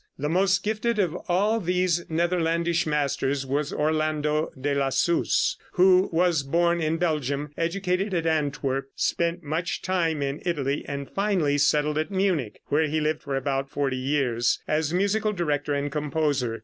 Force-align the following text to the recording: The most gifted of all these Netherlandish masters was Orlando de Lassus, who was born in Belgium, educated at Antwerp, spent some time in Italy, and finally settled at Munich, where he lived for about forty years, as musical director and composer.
The 0.17 0.29
most 0.29 0.63
gifted 0.63 0.97
of 0.97 1.13
all 1.27 1.59
these 1.59 2.09
Netherlandish 2.09 2.87
masters 2.87 3.45
was 3.45 3.71
Orlando 3.71 4.51
de 4.59 4.73
Lassus, 4.73 5.57
who 5.73 6.09
was 6.11 6.41
born 6.41 6.81
in 6.81 6.97
Belgium, 6.97 7.51
educated 7.55 8.11
at 8.11 8.25
Antwerp, 8.25 8.89
spent 8.95 9.41
some 9.47 9.63
time 9.83 10.23
in 10.23 10.41
Italy, 10.43 10.83
and 10.87 11.07
finally 11.07 11.59
settled 11.59 11.99
at 11.99 12.09
Munich, 12.09 12.61
where 12.69 12.87
he 12.87 12.99
lived 12.99 13.21
for 13.21 13.35
about 13.35 13.69
forty 13.69 13.95
years, 13.95 14.57
as 14.67 14.91
musical 14.91 15.33
director 15.33 15.75
and 15.75 15.91
composer. 15.91 16.59